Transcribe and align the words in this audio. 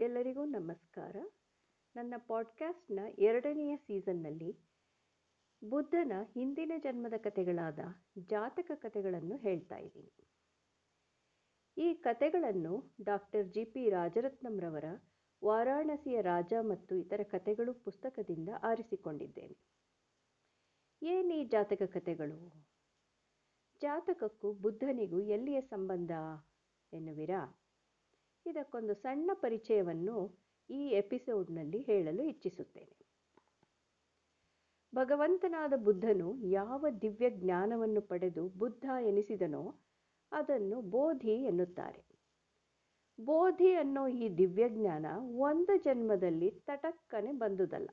ಎಲ್ಲರಿಗೂ 0.00 0.44
ನಮಸ್ಕಾರ. 0.44 1.16
ನನ್ನ 1.96 2.14
ಪಾಡ್ಕ್ಯಾಸ್ಟ್ನ 2.26 3.00
ಎರಡನೆಯ 3.18 3.76
ಸೀಸನ್ನಲ್ಲಿ 3.76 4.58
ಬುದ್ಧನ 5.68 6.12
ಹಿಂದಿನ 6.34 6.72
ಜನ್ಮದ 6.78 7.14
ಕಥೆಗಳಾದ 7.16 7.78
ಜಾತಕ 8.18 8.70
ಕಥೆಗಳನ್ನು 8.74 9.36
ಹೇಳ್ತಾ 9.36 9.76
ಇದ್ದೀನಿ. 9.76 10.28
ಈ 11.78 11.94
ಕಥೆಗಳನ್ನು 11.94 12.94
ಡಾಕ್ಟರ್ 13.02 13.48
ಜಿ 13.48 13.64
ಪಿ 13.64 13.90
ರಾಜರತ್ನಂರವರ 13.90 14.84
ವಾರಾಣಸಿಯ 15.44 16.20
ರಾಜ 16.20 16.52
ಮತ್ತು 16.60 16.94
ಇತರ 16.94 17.20
ಕಥೆಗಳು 17.22 17.74
ಪುಸ್ತಕದಿಂದ 17.74 18.48
ಆರಿಸಿಕೊಂಡಿದ್ದೇನೆ. 18.62 19.58
ಏನೀ 21.02 21.44
ಜಾತಕ 21.44 21.82
ಕಥೆಗಳು? 21.82 22.68
ಜಾತಕಕ್ಕೂ 23.80 24.52
ಬುದ್ಧನಿಗೂ 24.52 25.20
ಎಲ್ಲಿಯ 25.20 25.60
ಸಂಬಂಧ 25.60 26.10
ಎನ್ನುವಿರಾ? 26.92 27.56
ಇದಕ್ಕೊಂದು 28.46 28.94
ಸಣ್ಣ 28.94 29.30
ಪರಿಚಯವನ್ನು 29.34 30.40
ಈ 30.70 30.88
ಎಪಿಸೋಡ್ನಲ್ಲಿ 30.88 31.82
ಹೇಳಲು 31.82 32.22
ಇಚ್ಛಿಸುತ್ತೇನೆ 32.22 33.00
ಭಗವಂತನಾದ 34.94 35.72
ಬುದ್ಧನು 35.76 36.44
ಯಾವ 36.44 36.86
ದಿವ್ಯ 37.02 37.30
ಜ್ಞಾನವನ್ನು 37.30 38.02
ಪಡೆದು 38.02 38.48
ಬುದ್ಧ 38.48 38.84
ಎನಿಸಿದನೋ 39.02 39.74
ಅದನ್ನು 40.32 40.80
ಬೋಧಿ 40.80 41.34
ಎನ್ನುತ್ತಾರೆ. 41.42 42.04
ಬೋಧಿ 43.18 43.74
ಅನ್ನೋ 43.74 44.06
ಈ 44.08 44.36
ದಿವ್ಯಜ್ಞಾನ 44.38 45.06
ಒಂದು 45.20 45.76
ಜನ್ಮದಲ್ಲಿ 45.76 46.50
ತಟಕ್ಕನೆ 46.50 47.32
ಬಂದುದಲ್ಲ. 47.32 47.88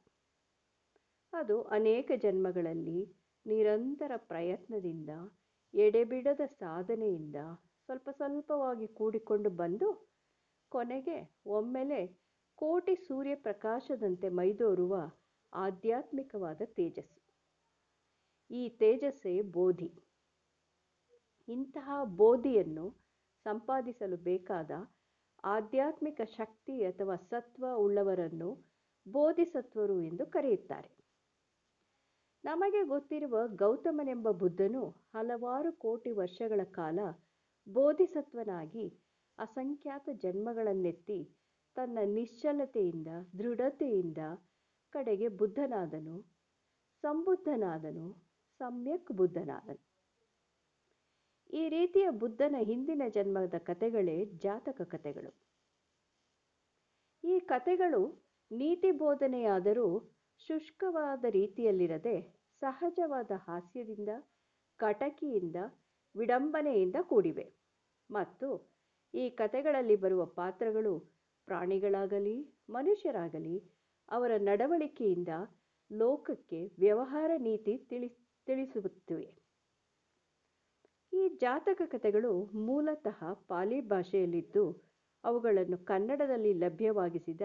ಅದು 1.33 1.61
ಅನೇಕ 1.61 2.11
ಜನ್ಮಗಳಲ್ಲಿ 2.15 3.17
ನಿರಂತರ 3.45 4.11
ಪ್ರಯತ್ನದಿಂದ, 4.17 5.09
ಎಡೆಬಿಡದ 5.73 6.41
ಸಾಧನೆಯಿಂದ 6.45 7.35
ಸ್ವಲ್ಪ 7.85 8.09
ಸ್ವಲ್ಪವಾಗಿ 8.09 8.87
ಕೂಡಿಕೊಂಡು 8.87 9.49
ಬಂದು 9.49 10.16
ಕೊನೆಗೆ 10.71 11.43
ಒಮ್ಮೆಲೆ 11.45 12.01
ಕೋಟಿ 12.55 12.95
ಸೂರ್ಯಪ್ರಕಾಶದಂತೆ 12.95 14.29
ಮೈದೋರುವ 14.29 14.95
ಆಧ್ಯಾತ್ಮಿಕವಾದ 15.53 16.61
ತೇಜಸ್ಸು. 16.65 17.21
ಈ 18.51 18.69
ತೇಜಸ್ಸೇ 18.69 19.41
ಬೋಧಿ. 19.41 19.89
ಇಂತಹ 21.47 22.03
ಬೋಧಿಯನ್ನು 22.03 22.85
ಸಂಪಾದಿಸಲು 23.45 24.17
ಬೇಕಾದ 24.17 24.71
ಆಧ್ಯಾತ್ಮಿಕ 25.43 26.21
ಶಕ್ತಿ 26.37 26.83
ಅಥವಾ 26.83 27.15
ಸತ್ವ 27.15 27.65
ಉಳ್ಳವರನ್ನು 27.75 28.49
ಬೋಧಿಸತ್ವರು 29.07 30.01
ಎಂದು 30.01 30.25
ಕರೆಯುತ್ತಾರೆ. 30.25 30.89
ನಮಗೆ 32.43 32.83
ಗೊತ್ತಿರುವ 32.83 33.47
ಗೌತಮನೆಂಬ 33.47 34.31
ಬುದ್ಧನು 34.31 34.89
ಹಲವಾರು 34.89 35.71
ಕೋಟಿ 35.73 36.11
ವರ್ಷಗಳ 36.11 36.63
ಕಾಲ 36.63 36.99
ಬೋಧಿಸತ್ವನಾಗಿ 37.67 39.06
ಅಸಂಖ್ಯಾತ 39.39 40.09
ಜನ್ಮಗಳನ್ನೆತ್ತಿ 40.13 41.37
ತನ್ನ 41.75 41.97
ನಿಶ್ಚಲತೆಯಿಂದ, 42.05 43.07
ದೃಢತೆಯಿಂದ 43.39 44.17
ಕಡೆಗೆ 44.89 45.27
ಬುದ್ಧನಾದನು, 45.27 46.21
ಸಂಬುದ್ಧನಾದನು, 47.01 48.27
ಸಮ್ಯಕ್ 48.57 49.11
ಬುದ್ಧನಾದನು. 49.11 49.87
ಈ 51.49 51.69
ರೀತಿಯ 51.69 52.09
ಬುದ್ಧನ 52.09 52.55
ಹಿಂದಿನ 52.59 53.01
ಜನ್ಮದ 53.09 53.53
ಕಥೆಗಳೇ 53.57 54.25
ಜಾತಕ 54.25 54.81
ಕಥೆಗಳು. 54.81 55.31
ಈ 57.23 57.39
ಕಥೆಗಳು 57.39 58.27
ನೀತಿ 58.51 58.91
ಬೋಧನೆಯಾದರೂ 58.91 60.15
ಶುಷ್ಕವಾದ 60.47 61.25
ರೀತಿಯಲ್ಲಿರದೆ 61.29 62.37
ಸಹಜವಾದ 62.59 63.31
ಹಾಸ್ಯದಿಂದ, 63.35 64.09
ಕಟಕಿಯಿಂದ, 64.77 65.55
ವಿಡಂಬನೆಯಿಂದ 66.15 66.95
ಕೂಡಿವೆ. 67.01 67.53
ಮತ್ತು 68.11 68.76
ಈ 69.17 69.29
ಕಥೆಗಳಲ್ಲಿ 69.29 69.95
ಬರುವ 69.95 70.25
ಪಾತ್ರಗಳು 70.25 70.99
ಪ್ರಾಣಿಗಳಾಗಲಿ, 71.45 72.55
ಮನುಷ್ಯರಾಗಲಿ, 72.69 73.63
ಅವರ 74.09 74.31
ನಡವಳಿಕೆಯಿಂದ 74.37 75.27
ಲೋಕಕ್ಕೆ 75.91 76.71
ವ್ಯವಹಾರ 76.79 77.31
ನೀತಿ 77.37 77.77
ತಿಳಿ, 77.77 78.09
ತಿಳಿಸುತ್ತಿವೆ. 78.45 79.37
ಈ 81.13 81.29
ಜಾತಕ 81.29 81.81
ಕಥೆಗಳು 81.85 82.43
ಮೂಲತಃ 82.45 83.33
ಪಾಲಿ 83.33 83.81
ಭಾಷೆಯಲ್ಲಿದ್ದು, 83.81 84.83
ಅವುಗಳನ್ನು 85.23 85.77
ಕನ್ನಡದಲ್ಲಿ 85.77 86.53
ಲಭ್ಯವಾಗಿಸಿದ 86.53 87.41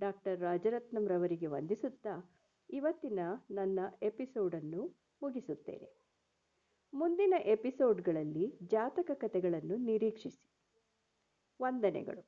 ಡಾಕ್ಟರ್ 0.00 0.40
ರಾಜರತ್ನಂರವರಿಗೆ 0.40 1.46
ವಂದಿಸುತ್ತಾ 1.46 2.34
ಇವತ್ತಿನ 2.70 3.18
ನನ್ನ 3.50 3.80
ಎಪಿಸೋಡನ್ನು 4.02 4.82
ಮುಗಿಸುತ್ತೇನೆ. 5.22 5.90
ಮುಂದಿನ 6.94 7.34
ಎಪಿಸೋಡ್ಗಳಲ್ಲಿ 7.44 8.58
ಜಾತಕ 8.62 9.10
ಕಥೆಗಳನ್ನು 9.14 9.76
ನಿರೀಕ್ಷಿಸಿ. 9.76 10.61
ವಂದನೆಗಳು. 11.62 12.22